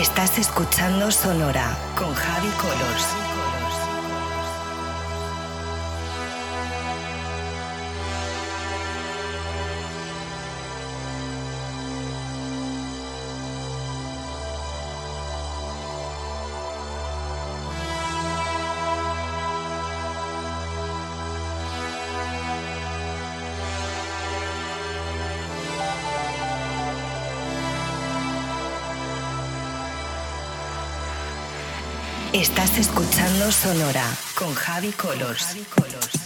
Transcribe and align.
Estás 0.00 0.38
escuchando 0.38 1.10
Sonora 1.10 1.76
con 1.94 2.14
Javi 2.14 2.48
Colors. 2.52 3.06
Estás 32.32 32.78
escuchando 32.78 33.50
Sonora 33.50 34.04
con 34.38 34.54
Javi 34.54 34.92
Colors. 34.92 35.46
Javi 35.46 35.64
Colors. 35.64 36.19